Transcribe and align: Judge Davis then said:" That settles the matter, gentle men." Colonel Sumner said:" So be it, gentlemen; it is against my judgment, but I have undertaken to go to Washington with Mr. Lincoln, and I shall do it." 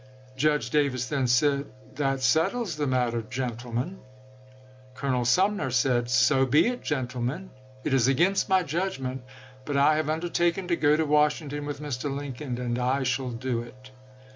Judge 0.35 0.71
Davis 0.71 1.05
then 1.05 1.27
said:" 1.27 1.67
That 1.97 2.21
settles 2.23 2.75
the 2.75 2.87
matter, 2.87 3.21
gentle 3.21 3.71
men." 3.71 3.99
Colonel 4.95 5.25
Sumner 5.25 5.69
said:" 5.69 6.09
So 6.09 6.43
be 6.43 6.69
it, 6.69 6.81
gentlemen; 6.81 7.51
it 7.83 7.93
is 7.93 8.07
against 8.07 8.49
my 8.49 8.63
judgment, 8.63 9.21
but 9.63 9.77
I 9.77 9.97
have 9.97 10.09
undertaken 10.09 10.67
to 10.69 10.75
go 10.75 10.97
to 10.97 11.05
Washington 11.05 11.67
with 11.67 11.81
Mr. 11.81 12.09
Lincoln, 12.11 12.57
and 12.57 12.79
I 12.79 13.03
shall 13.03 13.29
do 13.29 13.61
it." 13.61 13.91